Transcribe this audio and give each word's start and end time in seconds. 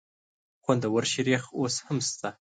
خوندور 0.63 1.01
شریخ 1.13 1.41
اوس 1.59 1.75
هم 1.85 1.97
شته؟ 2.07 2.29